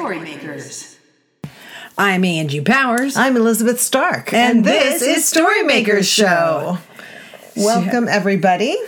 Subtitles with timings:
[0.00, 0.96] Storymakers.
[1.98, 3.18] I'm Angie Powers.
[3.18, 4.32] I'm Elizabeth Stark.
[4.32, 6.78] And this is Storymakers Show.
[7.54, 8.78] Welcome, everybody.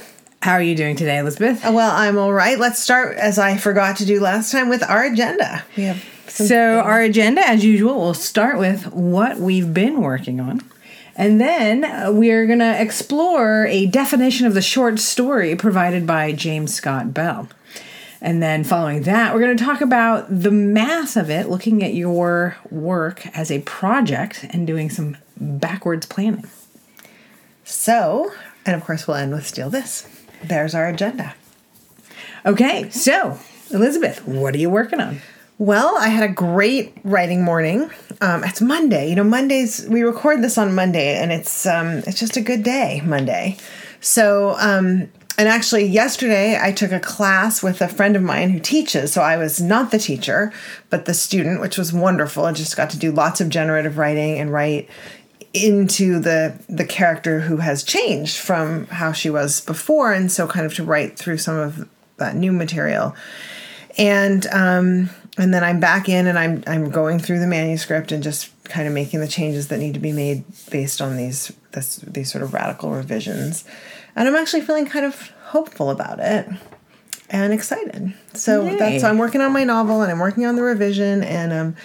[0.40, 1.66] How are you doing today, Elizabeth?
[1.66, 2.59] Uh, Well, I'm all right.
[2.59, 5.62] Let's start, as I forgot to do last time, with our agenda.
[5.77, 6.46] We have some.
[6.46, 10.62] So, our agenda, as usual, we'll start with what we've been working on.
[11.15, 16.33] And then uh, we're going to explore a definition of the short story provided by
[16.33, 17.51] James Scott Bell.
[18.23, 21.93] And then following that, we're going to talk about the math of it, looking at
[21.93, 26.47] your work as a project and doing some backwards planning.
[27.65, 28.33] So,
[28.65, 30.09] and of course, we'll end with Steal This.
[30.45, 31.35] There's our agenda.
[32.47, 33.41] Okay, so
[33.71, 35.20] Elizabeth, what are you working on?
[35.59, 37.91] Well, I had a great writing morning.
[38.20, 39.09] Um, it's Monday.
[39.11, 42.62] You know, Mondays we record this on Monday, and it's um, it's just a good
[42.62, 43.57] day, Monday.
[44.01, 48.61] So, um, and actually, yesterday I took a class with a friend of mine who
[48.61, 49.12] teaches.
[49.12, 50.52] So I was not the teacher,
[50.91, 52.44] but the student, which was wonderful.
[52.44, 54.89] I just got to do lots of generative writing and write
[55.55, 60.66] into the the character who has changed from how she was before, and so kind
[60.66, 63.14] of to write through some of that new material
[63.98, 68.22] and um, and then I'm back in and I'm I'm going through the manuscript and
[68.22, 71.96] just kind of making the changes that need to be made based on these this
[71.96, 73.64] these sort of radical revisions,
[74.16, 76.48] and I'm actually feeling kind of hopeful about it
[77.30, 78.14] and excited.
[78.34, 78.77] So Yay.
[78.77, 81.77] that's I'm working on my novel and I'm working on the revision and um.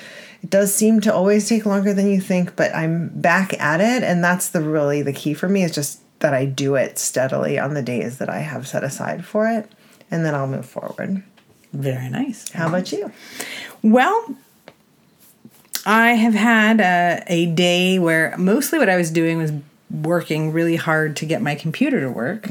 [0.44, 4.03] It does seem to always take longer than you think, but I'm back at it,
[4.03, 7.58] and that's the really the key for me is just that I do it steadily
[7.58, 9.67] on the days that I have set aside for it,
[10.11, 11.23] and then I'll move forward.
[11.73, 12.52] Very nice.
[12.52, 13.11] How about you?
[13.81, 14.36] Well,
[15.88, 19.52] I have had a, a day where mostly what I was doing was
[19.90, 22.50] working really hard to get my computer to work.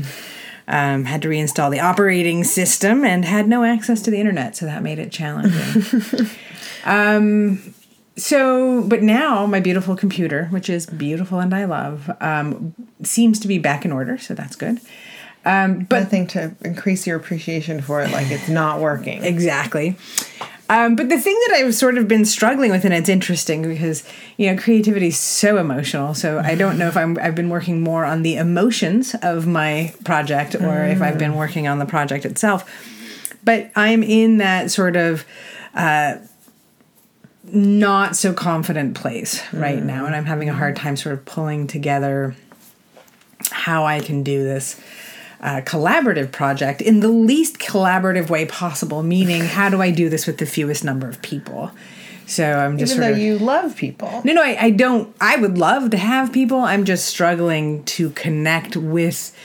[0.68, 4.66] Um, had to reinstall the operating system and had no access to the internet, so
[4.66, 6.26] that made it challenging.
[6.84, 7.74] um,
[8.16, 13.48] so, but now my beautiful computer, which is beautiful and I love, um, seems to
[13.48, 14.80] be back in order, so that's good.
[15.44, 19.22] Um, but Nothing to increase your appreciation for it, like it's not working.
[19.36, 19.96] Exactly.
[20.68, 24.02] Um, but the thing that I've sort of been struggling with, and it's interesting because
[24.36, 26.14] you know creativity is so emotional.
[26.14, 29.94] So I don't know if I'm I've been working more on the emotions of my
[30.04, 32.68] project or if I've been working on the project itself.
[33.44, 35.24] But I'm in that sort of
[35.74, 36.16] uh,
[37.44, 41.68] not so confident place right now, and I'm having a hard time sort of pulling
[41.68, 42.34] together
[43.50, 44.80] how I can do this
[45.40, 49.02] uh, collaborative project in the least collaborative way possible.
[49.02, 51.70] Meaning, how do I do this with the fewest number of people?
[52.26, 54.22] So I'm just Even though of, you love people.
[54.24, 55.14] no, no, I, I don't.
[55.20, 56.58] I would love to have people.
[56.58, 59.36] I'm just struggling to connect with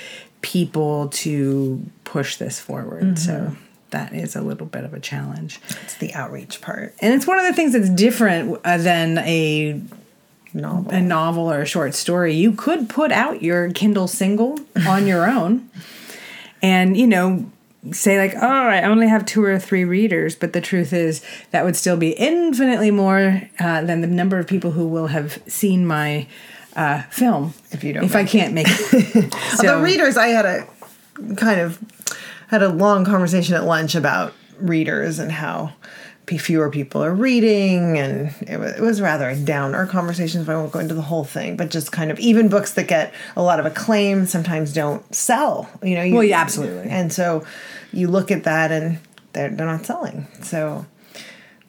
[0.42, 3.20] people to push this forward.
[3.20, 3.56] So
[3.92, 5.60] that is a little bit of a challenge.
[5.84, 6.96] It's the outreach part.
[7.00, 9.82] And it's one of the things that's different uh, than a
[10.54, 10.92] Novel.
[10.92, 15.30] a novel or a short story, you could put out your Kindle single on your
[15.30, 15.70] own
[16.62, 17.50] and, you know,
[17.92, 20.36] say, like, oh, I only have two or three readers.
[20.36, 24.48] But the truth is, that would still be infinitely more uh, than the number of
[24.48, 26.28] people who will have seen my
[26.76, 29.32] uh, film If you don't If I can't make it.
[29.62, 30.68] the readers, I had a
[31.36, 31.80] kind of
[32.48, 35.74] had a long conversation at lunch about readers and how
[36.38, 40.46] fewer people are reading, and it was, it was rather a downer conversation.
[40.46, 42.88] So I won't go into the whole thing, but just kind of even books that
[42.88, 45.70] get a lot of acclaim sometimes don't sell.
[45.84, 46.90] You know, you, Well, yeah, absolutely.
[46.90, 47.46] And so
[47.92, 49.00] you look at that, and
[49.34, 50.28] they're they're not selling.
[50.42, 50.86] So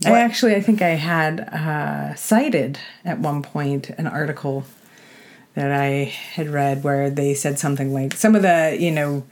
[0.05, 4.65] I actually, I think I had uh, cited at one point an article
[5.55, 9.23] that I had read where they said something like some of the, you know,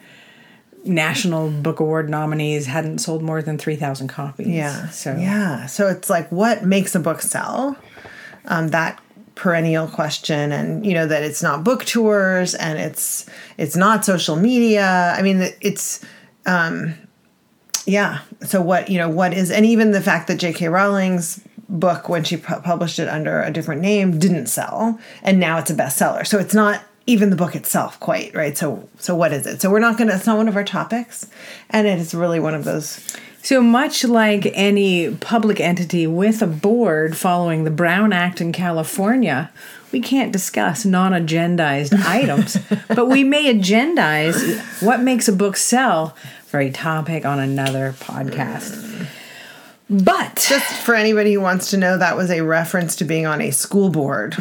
[0.85, 4.49] National Book Award nominees hadn't sold more than 3,000 copies.
[4.49, 4.89] Yeah.
[4.89, 5.67] So, yeah.
[5.67, 7.77] So it's like what makes a book sell?
[8.47, 9.01] Um, that
[9.35, 13.25] perennial question and you know that it's not book tours and it's
[13.57, 15.15] it's not social media.
[15.17, 16.05] I mean it's
[16.45, 16.95] um
[17.87, 18.21] yeah.
[18.43, 20.69] So what, you know, what is and even the fact that J.K.
[20.69, 25.59] Rowling's book when she pu- published it under a different name didn't sell and now
[25.59, 26.27] it's a bestseller.
[26.27, 28.57] So it's not even the book itself quite, right?
[28.57, 29.61] So so what is it?
[29.61, 31.27] So we're not to it's not one of our topics
[31.71, 36.47] and it is really one of those so much like any public entity with a
[36.47, 39.51] board following the Brown Act in California,
[39.93, 42.59] we can't discuss non agendized items,
[42.89, 46.15] but we may agendize what makes a book sell
[46.47, 49.09] for a topic on another podcast.
[49.89, 53.41] But Just for anybody who wants to know, that was a reference to being on
[53.41, 54.37] a school board.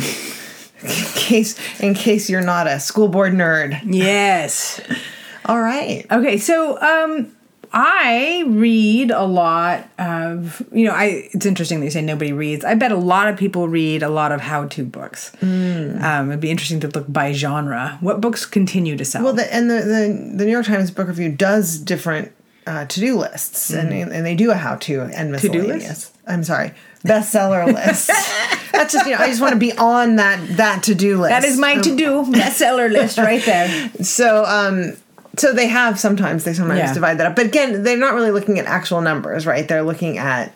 [0.84, 3.80] In case in case you're not a school board nerd.
[3.86, 4.82] yes.
[5.46, 6.06] All right.
[6.12, 7.32] Okay, so um
[7.72, 12.66] I read a lot of, you know, I it's interesting that you say nobody reads.
[12.66, 15.32] I bet a lot of people read a lot of how-to books.
[15.42, 16.02] Mm.
[16.02, 17.98] Um, it'd be interesting to look by genre.
[18.02, 19.24] What books continue to sell?
[19.24, 22.32] Well, the, and the, the the New York Times Book Review does different
[22.66, 25.38] uh, to do lists, and and they do a how to and.
[25.38, 26.12] To-do miscellaneous.
[26.26, 26.74] I'm sorry,
[27.04, 28.08] bestseller list.
[28.72, 31.30] That's just you know I just want to be on that that to do list.
[31.32, 33.92] that is my to-do bestseller list right there.
[34.04, 34.94] So um
[35.38, 36.94] so they have sometimes they sometimes Yeah.
[36.94, 37.36] divide that up.
[37.36, 39.68] But again, they're not really looking at actual numbers, right?
[39.68, 40.54] They're looking at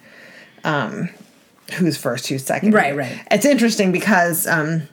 [0.64, 1.10] um
[1.76, 2.74] who's first, who's second.
[2.74, 3.18] Right, right.
[3.32, 4.84] It's interesting because um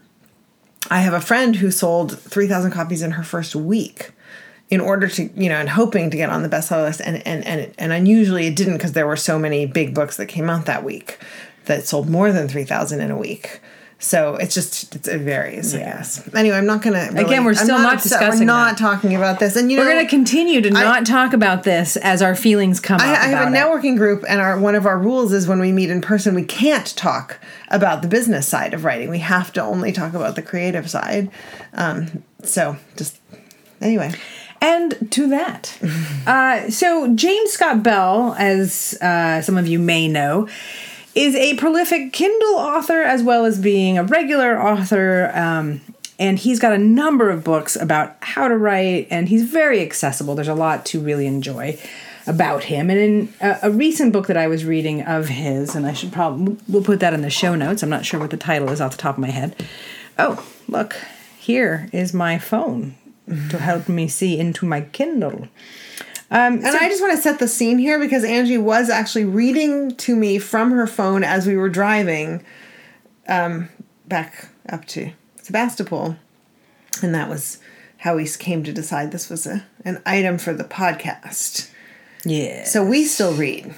[0.90, 4.12] I have a friend who sold 3,000 copies in her first week
[4.70, 7.44] in order to, you know, and hoping to get on the bestseller list and and
[7.44, 10.66] and and unusually it didn't because there were so many big books that came out
[10.66, 11.18] that week
[11.66, 13.60] that sold more than 3,000 in a week.
[14.02, 16.34] So it's just it's, it varies, I guess.
[16.34, 17.10] Anyway, I'm not gonna.
[17.12, 18.18] Really, Again, we're still not upset.
[18.18, 18.78] discussing We're not that.
[18.78, 21.98] talking about this, and you know, We're going to continue to not talk about this
[21.98, 23.18] as our feelings come I, up.
[23.18, 23.54] I have a it.
[23.54, 26.44] networking group, and our one of our rules is when we meet in person, we
[26.44, 27.38] can't talk
[27.68, 29.10] about the business side of writing.
[29.10, 31.30] We have to only talk about the creative side.
[31.74, 33.18] Um, so just
[33.82, 34.14] anyway,
[34.60, 35.78] And to that.
[36.26, 40.48] uh, so, James Scott Bell, as uh, some of you may know,
[41.14, 45.30] is a prolific Kindle author as well as being a regular author.
[45.34, 45.80] Um,
[46.18, 50.34] and he's got a number of books about how to write, and he's very accessible.
[50.34, 51.78] There's a lot to really enjoy
[52.26, 52.90] about him.
[52.90, 56.12] And in a, a recent book that I was reading of his, and I should
[56.12, 57.82] probably, we'll put that in the show notes.
[57.82, 59.56] I'm not sure what the title is off the top of my head.
[60.18, 60.96] Oh, look,
[61.38, 62.96] here is my phone
[63.50, 65.48] to help me see into my Kindle.
[66.32, 69.96] Um, and I just want to set the scene here because Angie was actually reading
[69.96, 72.44] to me from her phone as we were driving
[73.28, 73.68] um,
[74.06, 75.12] back up to
[75.42, 76.16] Sebastopol,
[77.02, 77.58] and that was
[77.98, 81.70] how we came to decide this was a an item for the podcast.
[82.24, 82.64] yeah.
[82.64, 83.74] So we still read.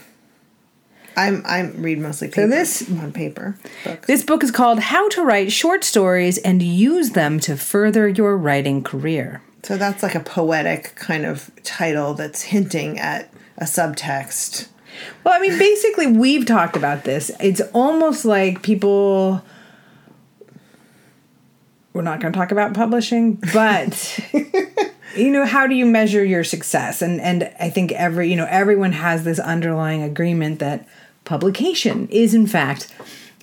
[1.17, 4.06] I'm I read mostly paper, this- on paper books.
[4.06, 8.37] This book is called How to Write Short Stories and Use Them to Further Your
[8.37, 9.43] Writing Career.
[9.62, 14.69] So that's like a poetic kind of title that's hinting at a subtext.
[15.25, 17.31] Well, I mean, basically, we've talked about this.
[17.41, 19.43] It's almost like people.
[21.93, 24.19] We're not going to talk about publishing, but
[25.17, 27.03] you know, how do you measure your success?
[27.03, 30.88] And and I think every you know everyone has this underlying agreement that
[31.25, 32.93] publication is in fact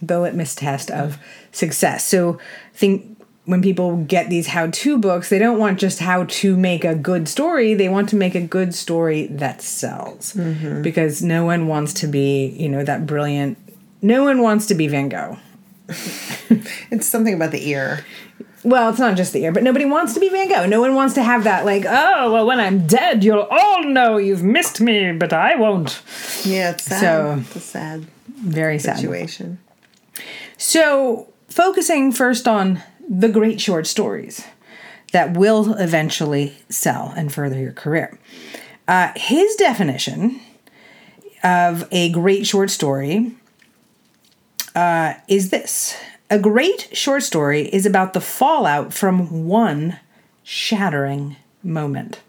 [0.02, 1.18] the litmus test of
[1.52, 2.06] success.
[2.06, 2.40] So
[2.74, 6.86] I think when people get these how-to books, they don't want just how to make
[6.86, 7.74] a good story.
[7.74, 10.34] They want to make a good story that sells.
[10.34, 10.84] Mm-hmm.
[10.84, 13.58] Because no one wants to be, you know, that brilliant
[14.02, 15.38] no one wants to be Van Gogh.
[16.92, 18.04] It's something about the ear.
[18.64, 20.66] Well, it's not just the ear, but nobody wants to be Van Gogh.
[20.66, 24.18] No one wants to have that, like, oh, well, when I'm dead, you'll all know
[24.18, 26.02] you've missed me, but I won't.
[26.44, 27.00] Yeah, it's sad.
[27.00, 28.98] So- it's a sad Very sad.
[28.98, 29.60] situation.
[30.58, 34.46] So, focusing first on the great short stories
[35.14, 38.20] that will eventually sell and further your career.
[38.88, 40.40] Uh, his definition
[41.44, 43.36] of a great short story
[44.76, 45.96] uh, is this
[46.30, 50.00] a great short story is about the fallout from one
[50.44, 52.20] shattering moment.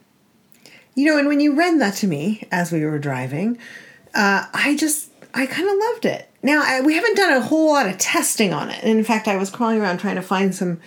[0.95, 3.59] You know, and when you read that to me as we were driving,
[4.15, 6.29] uh, I just, I kind of loved it.
[6.43, 8.83] Now, I, we haven't done a whole lot of testing on it.
[8.83, 10.81] And in fact, I was crawling around trying to find some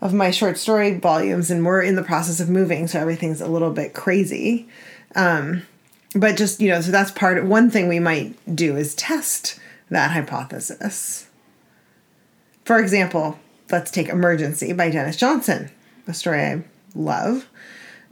[0.00, 3.48] of my short story volumes, and we're in the process of moving, so everything's a
[3.48, 4.66] little bit crazy.
[5.14, 5.66] Um,
[6.14, 9.60] but just, you know, so that's part of one thing we might do is test
[9.90, 11.28] that hypothesis.
[12.70, 13.36] For example,
[13.72, 15.72] let's take Emergency by Denis Johnson,
[16.06, 16.62] a story I
[16.94, 17.48] love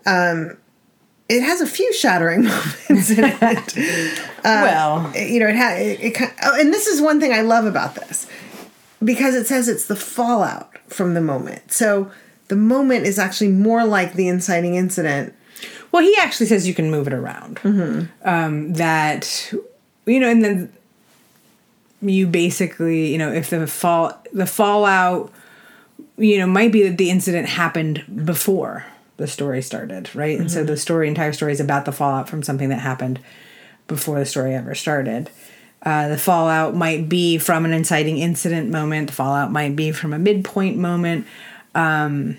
[0.05, 0.57] um,
[1.29, 2.43] it has a few shattering
[2.88, 4.19] moments in it.
[4.38, 7.33] Uh, well, you know, it had it, it kind oh, and this is one thing
[7.33, 8.27] I love about this
[9.05, 11.71] because it says it's the fallout from the moment.
[11.71, 12.11] So
[12.49, 15.35] the moment is actually more like the inciting incident.
[15.93, 17.59] Well, he actually says you can move it around.
[17.59, 18.29] Mm-hmm.
[18.29, 19.53] Um, that
[20.05, 20.73] you know, and then
[22.00, 25.33] you basically, you know, if the fall the fallout,
[26.17, 28.85] you know, might be that the incident happened before
[29.17, 30.38] the story started, right?
[30.38, 33.19] And so the story, entire story, is about the fallout from something that happened
[33.88, 35.28] before the story ever started.
[35.83, 39.09] Uh, the fallout might be from an inciting incident moment.
[39.09, 41.26] The fallout might be from a midpoint moment.
[41.75, 42.37] Um,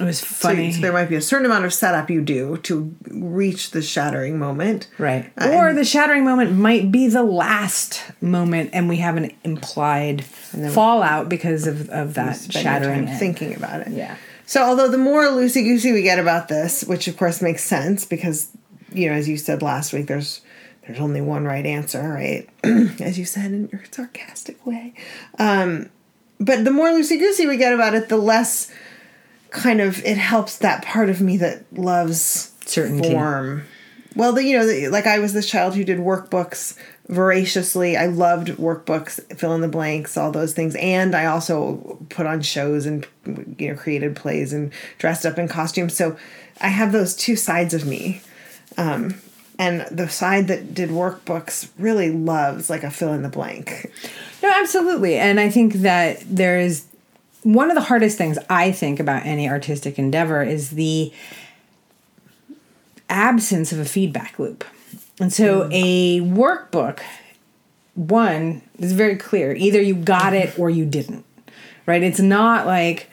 [0.00, 0.72] it was funny.
[0.72, 4.38] so there might be a certain amount of setup you do to reach the shattering
[4.40, 4.88] moment.
[4.98, 5.32] Right.
[5.38, 10.24] Uh, or the shattering moment might be the last moment and we have an implied
[10.24, 13.06] fallout because of, of that shattering.
[13.06, 13.92] thinking about it.
[13.92, 14.16] Yeah.
[14.46, 18.04] So although the more loosey goosey we get about this, which of course makes sense
[18.04, 18.50] because
[18.92, 20.40] you know, as you said last week, there's
[20.86, 22.48] there's only one right answer, right?
[23.00, 24.92] as you said in your sarcastic way.
[25.38, 25.88] Um,
[26.40, 28.70] but the more loosey goosey we get about it, the less
[29.54, 33.10] kind of it helps that part of me that loves Certainty.
[33.10, 33.64] form.
[34.16, 36.76] Well, the, you know, the, like I was this child who did workbooks
[37.08, 37.96] voraciously.
[37.96, 42.40] I loved workbooks, fill in the blanks, all those things, and I also put on
[42.42, 43.06] shows and
[43.58, 45.94] you know created plays and dressed up in costumes.
[45.94, 46.16] So
[46.60, 48.20] I have those two sides of me.
[48.76, 49.20] Um,
[49.56, 53.90] and the side that did workbooks really loves like a fill in the blank.
[54.42, 55.14] No, absolutely.
[55.16, 56.86] And I think that there is
[57.44, 61.12] one of the hardest things I think about any artistic endeavor is the
[63.08, 64.64] absence of a feedback loop.
[65.20, 65.70] And so mm.
[65.72, 67.00] a workbook,
[67.94, 69.54] one, is very clear.
[69.54, 71.24] Either you got it or you didn't.
[71.86, 72.02] Right?
[72.02, 73.10] It's not like,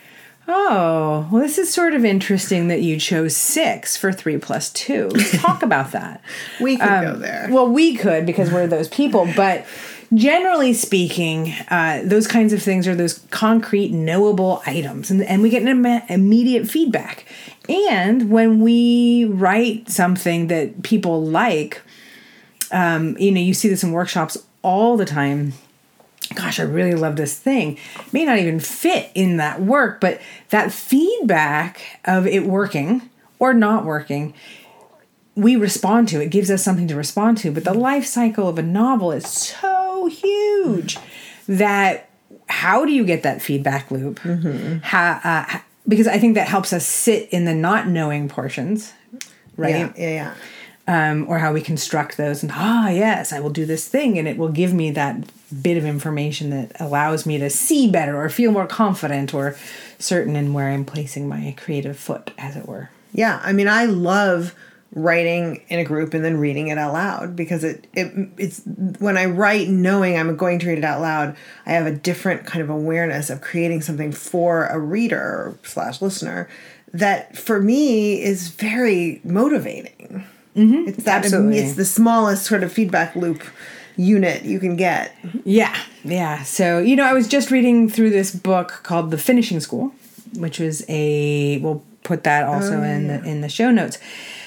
[0.48, 5.08] oh, well, this is sort of interesting that you chose six for three plus two.
[5.08, 6.22] Let's talk about that.
[6.58, 7.48] We could go um, there.
[7.50, 9.66] Well, we could because we're those people, but
[10.14, 15.50] generally speaking, uh, those kinds of things are those concrete, knowable items, and, and we
[15.50, 17.24] get an imme- immediate feedback.
[17.68, 21.80] And when we write something that people like,
[22.70, 25.52] um, you know, you see this in workshops all the time.
[26.34, 27.78] Gosh, I really love this thing.
[28.12, 33.84] May not even fit in that work, but that feedback of it working or not
[33.84, 34.32] working
[35.34, 36.20] we respond to.
[36.20, 37.50] It gives us something to respond to.
[37.50, 39.71] But the life cycle of a novel is so
[40.06, 40.98] huge
[41.48, 42.10] that
[42.48, 44.18] how do you get that feedback loop?
[44.82, 48.92] How, uh, because I think that helps us sit in the not knowing portions,
[49.56, 49.70] right?
[49.70, 50.34] Yeah, yeah, yeah.
[50.88, 54.26] Um, or how we construct those and ah yes i will do this thing and
[54.26, 55.16] it will give me that
[55.62, 59.54] bit of information that allows me to see better or feel more confident or
[60.00, 63.84] certain in where i'm placing my creative foot as it were Yeah, I mean, I
[63.84, 64.56] love
[64.94, 68.62] writing in a group and then reading it out loud because it, it it's
[68.98, 72.44] when I write knowing I'm going to read it out loud, I have a different
[72.46, 76.48] kind of awareness of creating something for a reader slash listener
[76.92, 80.26] that for me is very motivating.
[80.54, 80.88] Mm-hmm.
[80.88, 81.58] It's that Absolutely.
[81.58, 83.42] it's the smallest sort of feedback loop
[83.96, 85.16] unit you can get.
[85.44, 86.42] Yeah, yeah.
[86.42, 89.94] So, you know, I was just reading through this book called The Finishing School,
[90.36, 93.98] which was a we'll put that also in the in the show notes.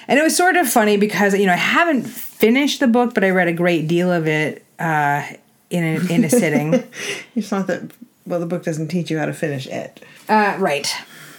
[0.07, 3.23] And it was sort of funny because, you know, I haven't finished the book, but
[3.23, 5.23] I read a great deal of it uh
[5.69, 6.83] in a, in a sitting.
[7.35, 7.91] It's not that
[8.25, 10.03] well the book doesn't teach you how to finish it.
[10.29, 10.93] Uh, right.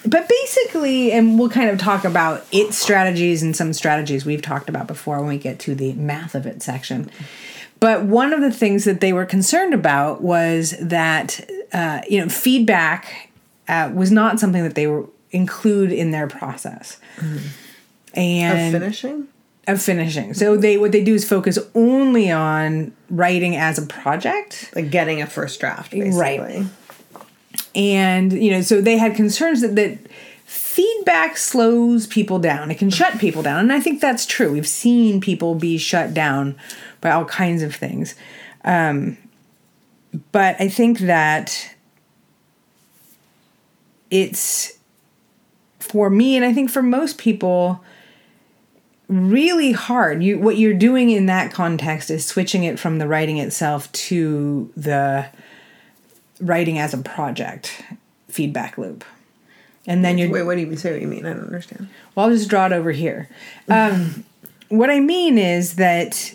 [0.06, 4.68] But basically, and we'll kind of talk about its strategies and some strategies we've talked
[4.68, 7.10] about before when we get to the math of it section.
[7.80, 11.40] But one of the things that they were concerned about was that,
[11.72, 13.30] uh, you know, feedback
[13.68, 16.98] uh, was not something that they were include in their process.
[18.16, 19.28] And Of finishing?
[19.68, 20.32] of finishing.
[20.34, 24.70] So they what they do is focus only on writing as a project.
[24.74, 26.18] Like getting a first draft, basically.
[26.18, 26.66] Right.
[27.74, 29.98] and you know so they had concerns that, that
[30.44, 34.68] feedback slows people down it can shut people down and i think that's true we've
[34.68, 36.54] seen people be shut down
[37.00, 38.14] by all kinds of things
[38.64, 39.16] um,
[40.32, 41.74] but i think that
[44.10, 44.78] it's
[45.80, 47.82] for me and i think for most people
[49.08, 53.38] really hard you what you're doing in that context is switching it from the writing
[53.38, 55.26] itself to the
[56.40, 57.84] writing as a project
[58.28, 59.04] feedback loop.
[59.86, 60.92] And then you're Wait, what do you say?
[60.92, 61.24] What you mean?
[61.24, 61.88] I don't understand.
[62.14, 63.28] well, I'll just draw it over here.
[63.68, 64.24] Um,
[64.68, 66.34] what I mean is that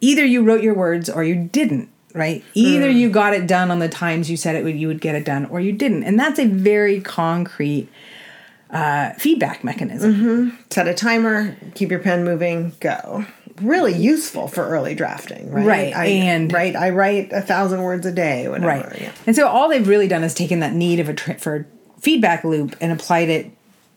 [0.00, 2.44] either you wrote your words or you didn't, right?
[2.54, 5.16] Either you got it done on the times you said it would you would get
[5.16, 7.88] it done, or you didn't, and that's a very concrete
[8.72, 10.58] uh, feedback mechanism.
[10.70, 11.56] Set a timer.
[11.74, 12.72] Keep your pen moving.
[12.80, 13.24] Go.
[13.60, 15.66] Really useful for early drafting, right?
[15.66, 16.74] Right, I, and- right.
[16.74, 18.48] I write a thousand words a day.
[18.48, 18.66] Whatever.
[18.88, 19.00] Right.
[19.02, 19.12] Yeah.
[19.26, 21.66] And so all they've really done is taken that need of a tri- for
[21.98, 23.50] feedback loop and applied it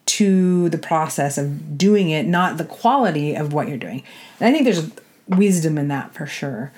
[0.06, 4.04] to the process of doing it, not the quality of what you're doing.
[4.42, 4.92] And I think there's
[5.30, 6.74] wisdom in that for sure.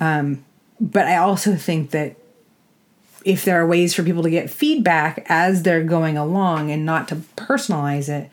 [0.00, 0.44] Um,
[0.80, 2.14] but I also think that
[3.24, 7.08] if there are ways for people to get feedback as they're going along and not
[7.08, 8.30] to personalize it,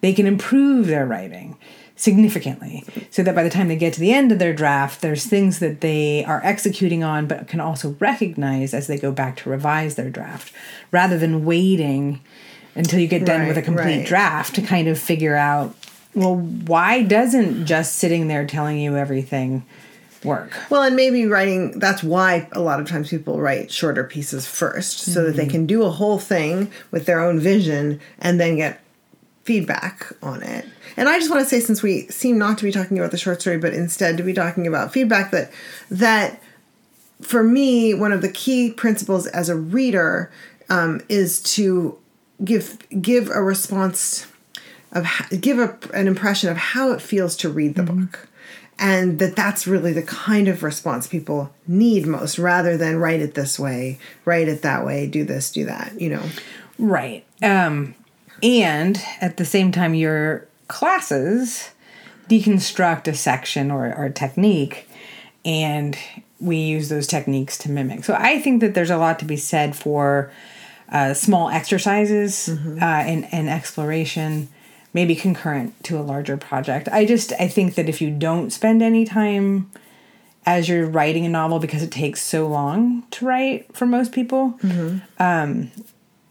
[0.00, 1.56] they can improve their writing
[2.00, 5.26] significantly so that by the time they get to the end of their draft there's
[5.26, 9.50] things that they are executing on but can also recognize as they go back to
[9.50, 10.50] revise their draft
[10.90, 12.18] rather than waiting
[12.74, 14.06] until you get done with a complete right.
[14.06, 15.74] draft to kind of figure out
[16.14, 19.62] well why doesn't just sitting there telling you everything
[20.24, 21.78] work Well, and maybe writing.
[21.78, 25.50] That's why a lot of times people write shorter pieces first, so that they Mm-hmm.
[25.50, 28.80] can do a whole thing with their own vision, and then get
[29.44, 30.66] feedback on it.
[30.96, 33.16] And I just want to say, since we seem not to be talking about the
[33.16, 35.50] short story, but instead to be talking about feedback, that
[35.90, 36.42] that
[37.22, 40.30] for me, one of the key principles as a reader
[40.68, 41.98] um, is to
[42.44, 44.26] give give a response
[44.92, 45.06] of
[45.40, 48.02] give a, an impression of how it feels to read the mm-hmm.
[48.02, 48.28] book
[48.80, 53.34] and that that's really the kind of response people need most rather than write it
[53.34, 56.22] this way write it that way do this do that you know?
[56.78, 57.24] Right.
[57.42, 57.94] Um
[58.42, 61.70] and at the same time your classes
[62.28, 64.88] deconstruct a section or, or a technique
[65.44, 65.96] and
[66.40, 68.04] we use those techniques to mimic.
[68.04, 70.32] So i think that there's a lot to be said for
[70.90, 72.82] uh, small exercises mm-hmm.
[72.82, 74.48] uh, and, and exploration
[74.92, 76.88] maybe concurrent to a larger project.
[76.88, 79.70] I just I think that if you don't spend any time
[80.46, 84.58] as you're writing a novel because it takes so long to write for most people,
[84.62, 84.98] mm-hmm.
[85.22, 85.70] um,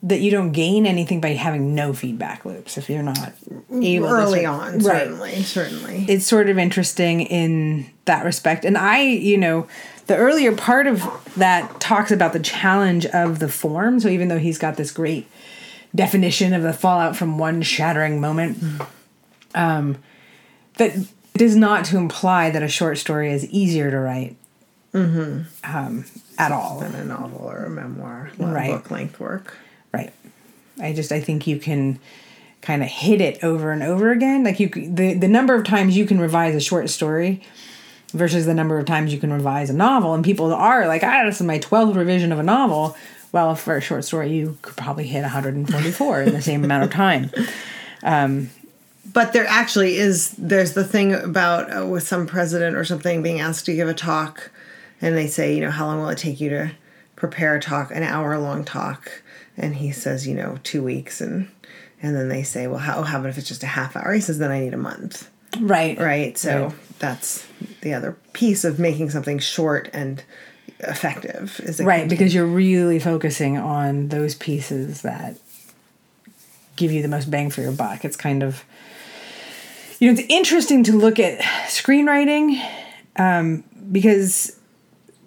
[0.01, 3.33] that you don't gain anything by having no feedback loops if you're not
[3.81, 4.81] able early to, on right.
[4.81, 9.67] certainly certainly it's sort of interesting in that respect and i you know
[10.07, 11.03] the earlier part of
[11.35, 15.27] that talks about the challenge of the form so even though he's got this great
[15.95, 18.63] definition of the fallout from one shattering moment.
[19.55, 19.97] Um,
[20.75, 24.35] that it is not to imply that a short story is easier to write
[24.93, 25.41] mm-hmm.
[25.63, 26.05] um,
[26.37, 28.71] at all than a novel or a memoir, right.
[28.71, 29.57] book length work.
[29.93, 30.13] Right.
[30.79, 31.99] I just I think you can
[32.61, 34.43] kind of hit it over and over again.
[34.43, 37.41] Like you, the the number of times you can revise a short story
[38.13, 41.23] versus the number of times you can revise a novel, and people are like, ah,
[41.25, 42.95] this is my twelfth revision of a novel.
[43.31, 46.91] Well, for a short story, you could probably hit 144 in the same amount of
[46.91, 47.31] time.
[48.01, 48.49] Um,
[49.11, 53.39] but there actually is there's the thing about uh, with some president or something being
[53.41, 54.51] asked to give a talk
[55.01, 56.71] and they say you know how long will it take you to
[57.15, 57.91] prepare a talk?
[57.91, 59.21] An hour long talk.
[59.57, 61.21] And he says you know two weeks.
[61.21, 61.49] And
[62.01, 64.13] and then they say well how, how about if it's just a half hour?
[64.13, 65.29] He says then i need a month.
[65.59, 65.99] Right.
[65.99, 66.37] Right?
[66.37, 66.99] So right.
[66.99, 67.47] that's
[67.81, 70.23] the other piece of making something short and
[70.81, 75.37] effective is right because you're really focusing on those pieces that
[76.75, 78.63] give you the most bang for your buck it's kind of
[79.99, 82.63] you know it's interesting to look at screenwriting
[83.17, 84.57] um, because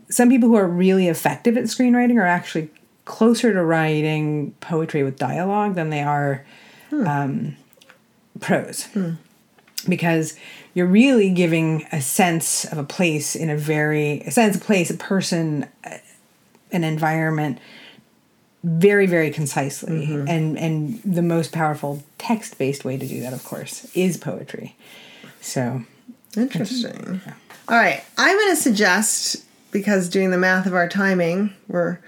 [0.09, 2.71] some people who are really effective at screenwriting are actually
[3.05, 6.47] closer to writing poetry with dialogue than they are
[6.89, 7.07] hmm.
[7.07, 7.57] um,
[8.41, 9.13] prose hmm.
[9.89, 10.37] Because
[10.75, 14.91] you're really giving a sense of a place in a very a sense of place,
[14.91, 15.69] a person,
[16.73, 17.59] an environment
[18.65, 20.29] very very concisely mm-hmm.
[20.29, 24.77] and and the most powerful text based way to do that of course is poetry
[25.41, 25.83] so
[26.37, 27.35] interesting yeah.
[27.69, 31.99] all right i'm going to suggest because doing the math of our timing we're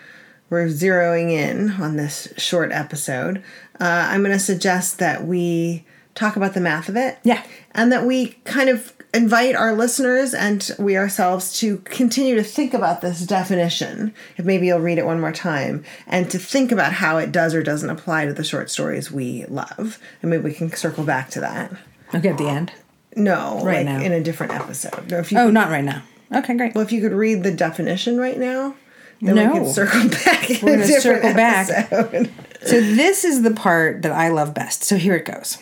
[0.48, 3.38] we're zeroing in on this short episode
[3.80, 5.84] uh, i'm going to suggest that we
[6.14, 7.18] talk about the math of it.
[7.22, 7.42] Yeah.
[7.72, 12.74] And that we kind of invite our listeners and we ourselves to continue to think
[12.74, 14.12] about this definition.
[14.37, 17.55] If maybe you'll read it one more time and to think about how it does
[17.55, 19.98] or doesn't apply to the short stories we love.
[20.20, 21.72] And maybe we can circle back to that.
[22.14, 22.72] Okay, at the end.
[23.16, 24.00] No, right like now.
[24.00, 25.11] in a different episode.
[25.11, 26.03] No, if you oh, could, not right now.
[26.33, 26.74] Okay, great.
[26.74, 28.74] Well, if you could read the definition right now,
[29.20, 29.46] then no.
[29.53, 30.48] we can circle back.
[30.62, 32.11] We're going to circle episode.
[32.11, 32.31] back.
[32.62, 34.83] so this is the part that I love best.
[34.83, 35.59] So here it goes.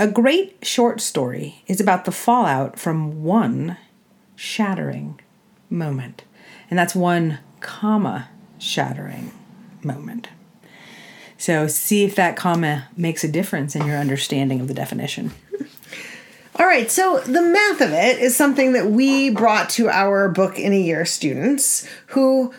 [0.00, 3.76] A great short story is about the fallout from one
[4.34, 5.20] shattering
[5.68, 6.24] moment.
[6.70, 9.30] And that's one comma shattering
[9.82, 10.30] moment.
[11.36, 15.32] So see if that comma makes a difference in your understanding of the definition.
[16.56, 20.58] All right, so the math of it is something that we brought to our book
[20.58, 22.54] in a year students who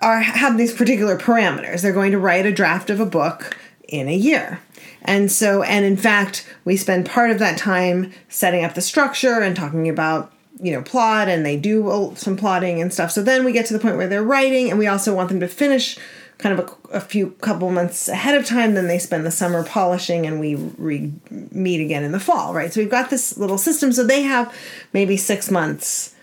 [0.00, 1.82] are have these particular parameters.
[1.82, 3.56] They're going to write a draft of a book
[3.88, 4.60] in a year.
[5.02, 9.40] And so, and in fact, we spend part of that time setting up the structure
[9.40, 13.10] and talking about, you know, plot, and they do some plotting and stuff.
[13.10, 15.40] So then we get to the point where they're writing, and we also want them
[15.40, 15.98] to finish
[16.38, 18.74] kind of a, a few couple months ahead of time.
[18.74, 22.72] Then they spend the summer polishing, and we re- meet again in the fall, right?
[22.72, 23.92] So we've got this little system.
[23.92, 24.54] So they have
[24.92, 26.14] maybe six months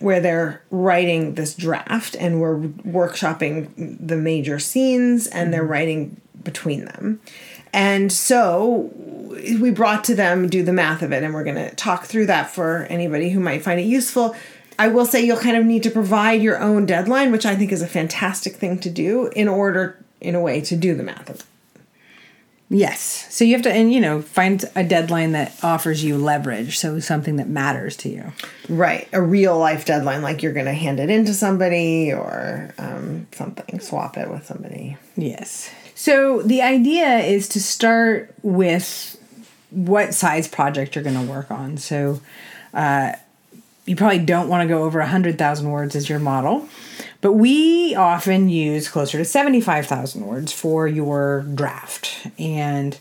[0.00, 5.72] where they're writing this draft and we're workshopping the major scenes and they're mm-hmm.
[5.72, 7.20] writing between them.
[7.72, 8.90] And so
[9.60, 12.26] we brought to them do the math of it, and we're going to talk through
[12.26, 14.34] that for anybody who might find it useful.
[14.78, 17.72] I will say you'll kind of need to provide your own deadline, which I think
[17.72, 21.28] is a fantastic thing to do in order, in a way, to do the math
[21.28, 21.44] of it.
[22.70, 23.26] Yes.
[23.34, 26.78] So you have to, and you know, find a deadline that offers you leverage.
[26.78, 28.32] So something that matters to you.
[28.68, 29.08] Right.
[29.12, 33.26] A real life deadline, like you're going to hand it in to somebody or um,
[33.32, 34.98] something, swap it with somebody.
[35.16, 35.70] Yes.
[35.98, 39.18] So the idea is to start with
[39.70, 41.76] what size project you're going to work on.
[41.76, 42.20] So
[42.72, 43.14] uh,
[43.84, 46.68] you probably don't want to go over 100,000 words as your model,
[47.20, 52.28] but we often use closer to 75,000 words for your draft.
[52.38, 52.96] And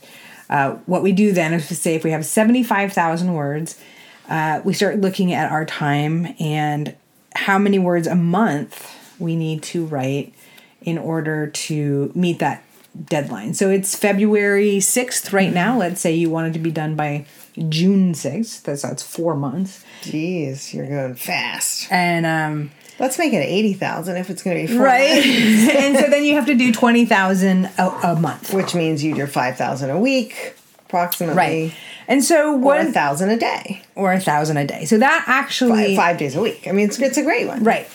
[0.49, 3.79] uh, what we do then is to say if we have 75,000 words,
[4.27, 6.95] uh, we start looking at our time and
[7.35, 10.33] how many words a month we need to write
[10.81, 12.63] in order to meet that
[13.05, 13.53] deadline.
[13.53, 15.77] So it's February 6th right now.
[15.77, 17.25] Let's say you wanted to be done by
[17.69, 18.63] June 6th.
[18.63, 19.83] That's that's 4 months.
[20.03, 21.91] Jeez, you're going fast.
[21.91, 25.23] And um Let's make it 80,000 if it's going to be four right.
[25.23, 28.53] and so then you have to do 20,000 a, a month.
[28.53, 30.55] Which means you do 5,000 a week,
[30.85, 31.37] approximately.
[31.37, 31.73] Right.
[32.07, 33.83] And so what a thousand a day.
[33.93, 34.85] or a thousand a day.
[34.85, 36.67] So that actually Five, five days a week.
[36.67, 37.63] I mean, it's, it's a great one.
[37.63, 37.87] Right.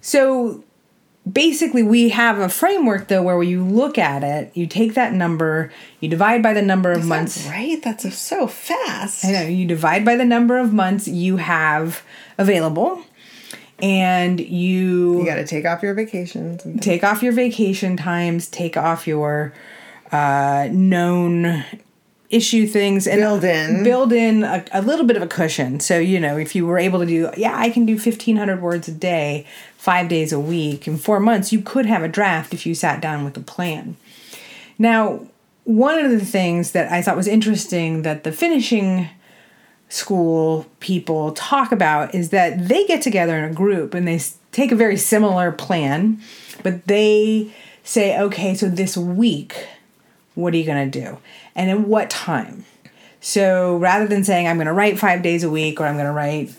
[0.00, 0.64] So
[1.30, 5.72] basically, we have a framework though where you look at it, you take that number,
[6.00, 7.36] you divide by the number of months.
[7.36, 7.82] That's right.
[7.82, 9.24] That's so fast.
[9.24, 12.02] I know you divide by the number of months you have
[12.38, 13.02] available,
[13.80, 16.66] and you, You got to take off your vacations.
[16.80, 19.52] Take off your vacation times, take off your
[20.12, 21.64] uh, known
[22.36, 23.82] issue things and Build in.
[23.84, 26.78] build in a, a little bit of a cushion so you know if you were
[26.78, 29.46] able to do yeah i can do 1500 words a day
[29.76, 33.00] five days a week in four months you could have a draft if you sat
[33.00, 33.96] down with a plan
[34.78, 35.20] now
[35.64, 39.08] one of the things that i thought was interesting that the finishing
[39.88, 44.20] school people talk about is that they get together in a group and they
[44.52, 46.20] take a very similar plan,
[46.62, 47.52] but they
[47.84, 49.68] say, okay, so this week,
[50.36, 51.18] what are you going to do?
[51.56, 52.64] And at what time?
[53.20, 56.06] So rather than saying, I'm going to write five days a week or I'm going
[56.06, 56.54] to write,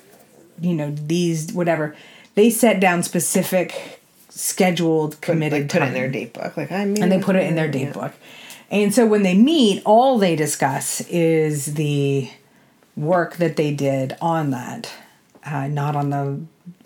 [0.60, 1.96] you know, these, whatever,
[2.36, 6.58] they set down specific scheduled committed like put it time in their date book.
[6.58, 8.14] Like I mean, and they put it in their date book.
[8.70, 12.30] And so when they meet, all they discuss is the
[12.96, 14.92] work that they did on that,
[15.44, 16.42] uh, not on the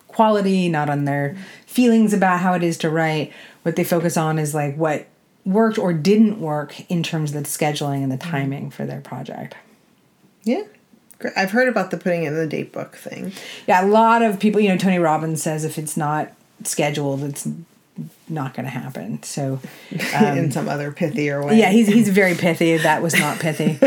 [0.08, 3.34] quality, not on their feelings about how it is to write.
[3.63, 5.08] What they focus on is like what
[5.45, 9.56] worked or didn't work in terms of the scheduling and the timing for their project.
[10.43, 10.63] Yeah.
[11.36, 13.32] I've heard about the putting it in the date book thing.
[13.67, 16.32] Yeah, a lot of people, you know, Tony Robbins says if it's not
[16.63, 17.47] scheduled, it's
[18.27, 19.21] not going to happen.
[19.23, 19.60] So,
[19.91, 21.54] in some other pithier way.
[21.54, 22.77] Um, Yeah, he's he's very pithy.
[22.77, 23.77] That was not pithy.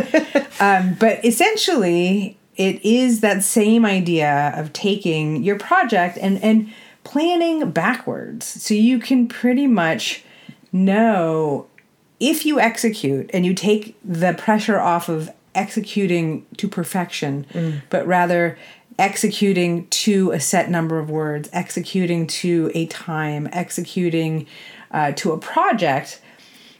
[0.61, 7.71] um, but essentially, it is that same idea of taking your project and and planning
[7.71, 10.25] backwards, so you can pretty much
[10.75, 11.67] know
[12.21, 17.47] if you execute and you take the pressure off of executing to perfection,
[17.91, 18.59] but rather
[18.99, 24.47] executing to a set number of words, executing to a time, executing
[24.91, 26.21] uh, to a project,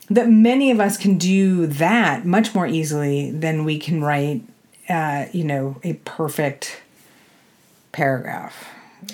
[0.09, 4.41] that many of us can do that much more easily than we can write,
[4.89, 6.81] uh, you know, a perfect
[7.91, 8.67] paragraph.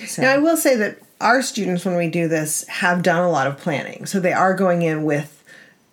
[0.05, 3.29] So, Now I will say that our students, when we do this, have done a
[3.29, 4.05] lot of planning.
[4.05, 5.37] So they are going in with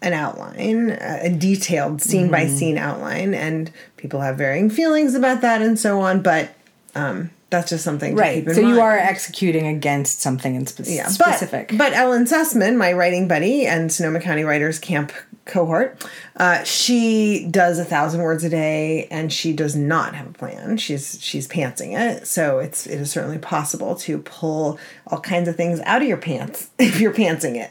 [0.00, 2.56] an outline, a detailed scene by Mm-hmm.
[2.56, 6.22] scene outline, and people have varying feelings about that and so on.
[6.22, 6.54] But
[6.94, 8.34] um, that's just something to right.
[8.36, 8.74] keep in So mind.
[8.76, 11.68] you are executing against something in spe- yeah, specific.
[11.70, 15.12] But, but Ellen Sussman, my writing buddy and Sonoma County Writers Camp
[15.48, 16.06] cohort,
[16.36, 20.76] uh, she does a thousand words a day, and she does not have a plan.
[20.76, 25.56] She's she's pantsing it, so it's it is certainly possible to pull all kinds of
[25.56, 27.66] things out of your pants if you're pantsing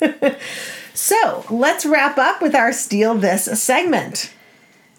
[0.00, 0.38] it.
[0.94, 4.32] so let's wrap up with our steal this segment.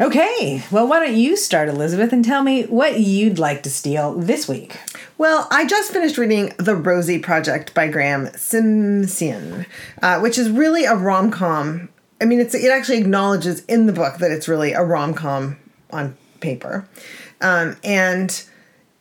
[0.02, 0.64] Okay.
[0.72, 4.48] Well, why don't you start, Elizabeth, and tell me what you'd like to steal this
[4.48, 4.80] week?
[5.20, 9.68] Well, I just finished reading The Rosie Project by Graeme Simsion,
[10.02, 11.90] uh, which is really a rom com.
[12.20, 15.58] I mean, it's it actually acknowledges in the book that it's really a rom com
[15.92, 16.88] on paper,
[17.40, 18.44] um, and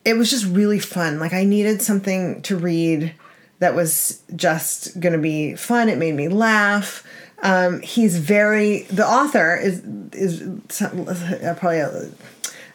[0.04, 1.18] it was just really fun.
[1.18, 3.14] Like I needed something to read
[3.58, 5.88] that was just going to be fun.
[5.88, 7.06] It made me laugh.
[7.42, 10.42] Um, he's very the author is is
[10.82, 12.10] uh, probably a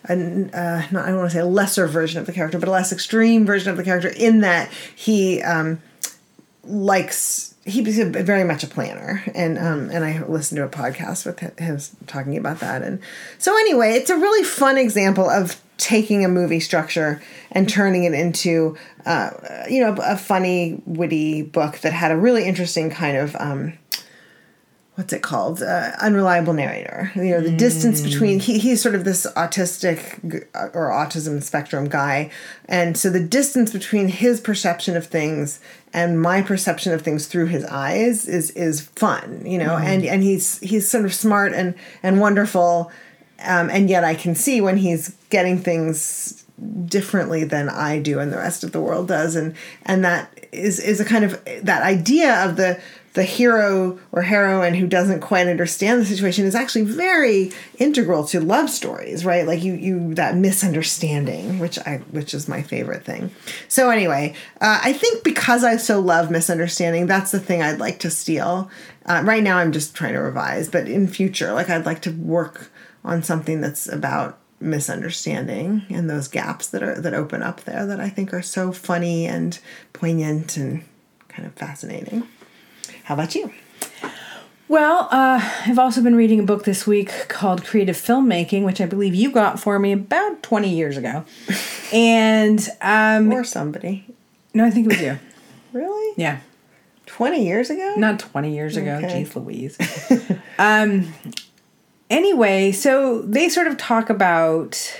[0.07, 2.69] an, uh, not, I don't want to say a lesser version of the character, but
[2.69, 5.81] a less extreme version of the character in that he um,
[6.63, 9.23] likes he's a, very much a planner.
[9.33, 12.81] And um and I listened to a podcast with him talking about that.
[12.83, 12.99] And
[13.37, 18.13] so anyway it's a really fun example of taking a movie structure and turning it
[18.13, 19.31] into uh
[19.69, 23.73] you know a funny witty book that had a really interesting kind of um
[24.95, 25.61] what's it called?
[25.61, 27.11] Uh, unreliable narrator.
[27.15, 31.87] You know the distance between he, he's sort of this autistic uh, or autism spectrum
[31.87, 32.31] guy.
[32.65, 35.59] And so the distance between his perception of things
[35.93, 39.77] and my perception of things through his eyes is is fun you know?
[39.77, 42.91] And and he's he's sort of smart and and wonderful
[43.43, 46.45] um, and yet I can see when he's getting things
[46.85, 49.55] differently than I do and the rest of the world does, and
[49.85, 52.79] and that is is a kind of that idea of the
[53.15, 58.39] the hero or heroine who doesn't quite understand the situation is actually very integral to
[58.39, 59.47] love stories right?
[59.47, 63.31] Like you you that misunderstanding which i which is my favorite thing.
[63.67, 67.99] So anyway uh, i think because i so love misunderstanding that's the thing i'd like
[67.99, 68.69] to steal.
[69.05, 72.11] Uh, right now i'm just trying to revise but in future like i'd like to
[72.11, 72.71] work
[73.03, 77.99] on something that's about misunderstanding and those gaps that are that open up there that
[77.99, 79.59] i think are so funny and
[79.93, 80.83] poignant and
[81.27, 82.27] kind of fascinating
[83.05, 83.53] how about you?
[84.67, 88.87] Well, uh, I've also been reading a book this week called Creative Filmmaking, which I
[88.87, 91.23] believe you got for me about 20 years ago.
[91.93, 92.67] and.
[92.81, 94.05] Um, or somebody.
[94.55, 95.19] No, I think it was you.
[95.73, 96.13] really?
[96.17, 96.39] Yeah.
[97.05, 97.93] 20 years ago?
[97.95, 98.95] Not 20 years ago.
[98.95, 99.23] Okay.
[99.23, 99.77] Jeez Louise.
[100.57, 101.13] um,
[102.09, 104.99] anyway, so they sort of talk about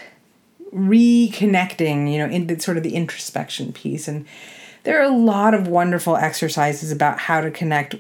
[0.72, 4.08] reconnecting, you know, in the, sort of the introspection piece.
[4.08, 4.28] And
[4.86, 7.96] there are a lot of wonderful exercises about how to connect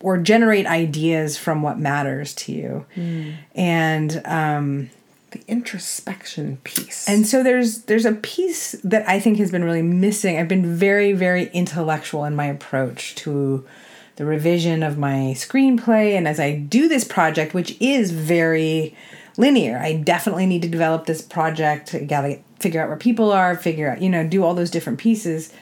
[0.00, 2.86] or generate ideas from what matters to you.
[2.94, 3.34] Mm.
[3.54, 4.90] And um,
[5.30, 7.08] the introspection piece.
[7.08, 10.38] And so there's there's a piece that I think has been really missing.
[10.38, 13.66] I've been very very intellectual in my approach to
[14.16, 18.96] the revision of my screenplay and as I do this project which is very
[19.36, 19.78] linear.
[19.78, 23.92] I definitely need to develop this project, got to figure out where people are, figure
[23.92, 25.52] out, you know, do all those different pieces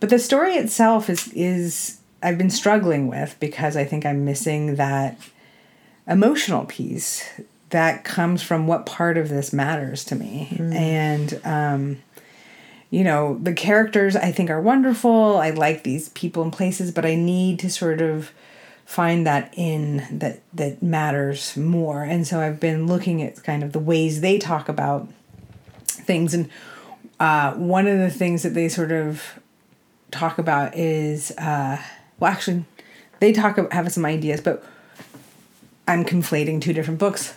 [0.00, 4.76] but the story itself is is I've been struggling with because I think I'm missing
[4.76, 5.18] that
[6.06, 7.24] emotional piece
[7.70, 10.48] that comes from what part of this matters to me.
[10.52, 10.74] Mm.
[10.74, 12.02] And um,
[12.90, 15.36] you know, the characters I think are wonderful.
[15.36, 18.32] I like these people and places, but I need to sort of
[18.84, 22.02] find that in that that matters more.
[22.02, 25.08] And so I've been looking at kind of the ways they talk about
[25.86, 26.50] things and
[27.20, 29.39] uh, one of the things that they sort of
[30.10, 31.80] talk about is uh,
[32.20, 32.64] well, actually,
[33.18, 34.62] they talk about have some ideas, but
[35.88, 37.34] I'm conflating two different books,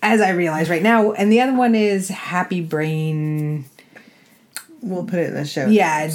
[0.00, 1.12] as I realize right now.
[1.12, 3.66] And the other one is Happy Brain.
[4.80, 5.66] We'll put it in the show.
[5.66, 6.10] Yeah.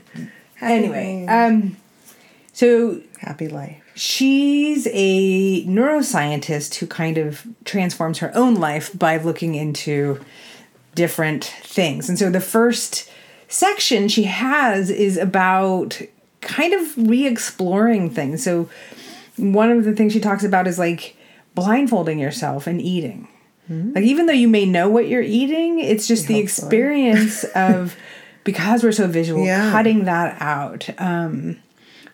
[0.60, 1.76] anyway, um,
[2.52, 3.82] so happy life.
[3.94, 10.20] She's a neuroscientist who kind of transforms her own life by looking into
[10.94, 12.08] different things.
[12.08, 13.10] And so the first
[13.48, 16.00] section she has is about
[16.40, 18.42] kind of re-exploring things.
[18.42, 18.68] So
[19.36, 21.16] one of the things she talks about is like
[21.54, 23.28] blindfolding yourself and eating.
[23.70, 23.92] Mm-hmm.
[23.94, 27.96] Like even though you may know what you're eating, it's just the experience of
[28.44, 29.70] because we're so visual, yeah.
[29.72, 30.88] cutting that out.
[30.98, 31.58] Um,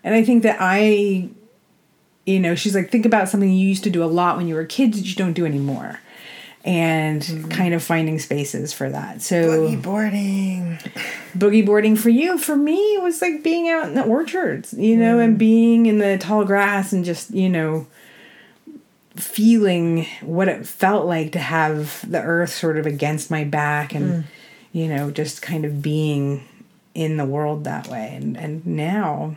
[0.03, 1.29] and I think that I,
[2.25, 4.55] you know, she's like, think about something you used to do a lot when you
[4.55, 6.01] were kids that you don't do anymore
[6.65, 7.49] and mm-hmm.
[7.49, 9.21] kind of finding spaces for that.
[9.21, 10.79] So boogie boarding.
[11.37, 14.97] Boogie boarding for you, for me, it was like being out in the orchards, you
[14.97, 15.25] know, mm.
[15.25, 17.87] and being in the tall grass and just, you know,
[19.17, 24.25] feeling what it felt like to have the earth sort of against my back and
[24.25, 24.25] mm.
[24.73, 26.47] you know, just kind of being
[26.95, 28.15] in the world that way.
[28.15, 29.35] And and now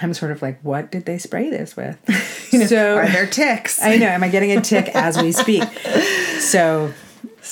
[0.00, 1.98] I'm sort of like, what did they spray this with?
[2.52, 3.82] you know, so are there ticks?
[3.82, 4.06] I know.
[4.06, 5.64] Am I getting a tick as we speak?
[6.40, 6.92] So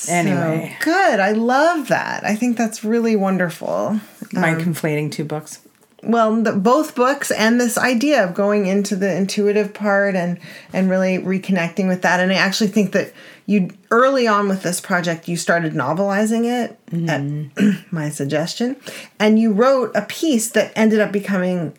[0.07, 1.19] anyway, so good.
[1.19, 2.23] I love that.
[2.23, 3.99] I think that's really wonderful.
[4.35, 5.61] I um, conflating two books?
[6.01, 10.39] Well, the, both books and this idea of going into the intuitive part and
[10.71, 12.19] and really reconnecting with that.
[12.19, 13.13] And I actually think that
[13.45, 17.57] you early on with this project you started novelizing it mm-hmm.
[17.57, 18.77] at my suggestion,
[19.19, 21.77] and you wrote a piece that ended up becoming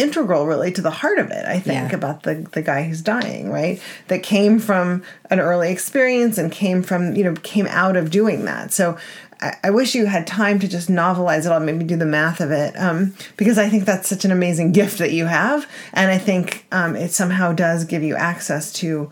[0.00, 1.96] integral really to the heart of it i think yeah.
[1.96, 3.80] about the the guy who's dying right?
[4.08, 8.44] That came from an early experience and came from you know came out of doing
[8.44, 8.72] that.
[8.72, 8.96] So
[9.40, 12.40] I, I wish you had time to just novelize it all, maybe do the math
[12.40, 16.10] of it, um, because I think that's such an amazing gift that you have, and
[16.10, 19.10] I think um, it somehow does give you access to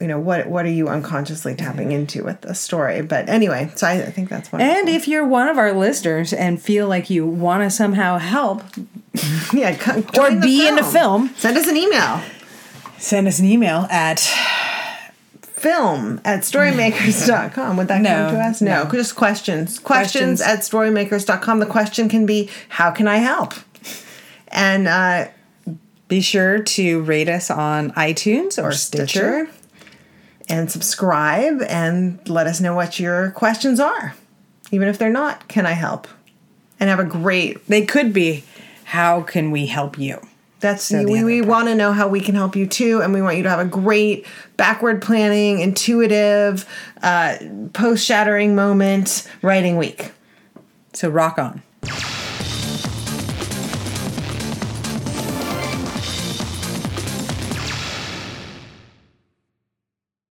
[0.00, 3.00] you know what what are you unconsciously tapping into with the story.
[3.00, 4.76] But anyway so I, I, think that's wonderful.
[4.76, 8.62] and if you're one of our listeners and feel like you want to somehow help
[9.52, 9.76] yeah
[10.18, 10.78] or be film.
[10.78, 12.20] in a film send us an email
[12.98, 14.20] send us an email at
[15.42, 18.90] film at storymakers.com would that no, come to us no, no.
[18.90, 19.78] just questions.
[19.78, 23.54] questions questions at storymakers.com the question can be how can i help
[24.48, 25.26] and uh,
[26.08, 29.06] be sure to rate us on iTunes or, or Stitcher.
[29.46, 29.50] Stitcher
[30.48, 34.14] and subscribe and let us know what your questions are.
[34.70, 36.06] Even if they're not, can I help?
[36.78, 37.66] And have a great.
[37.66, 38.44] They could be,
[38.86, 40.20] how can we help you?
[40.60, 43.20] That's So we, we want to know how we can help you too, and we
[43.20, 44.24] want you to have a great
[44.56, 46.64] backward planning, intuitive,
[47.02, 47.36] uh,
[47.72, 50.12] post shattering moment writing week.
[50.92, 51.62] So rock on.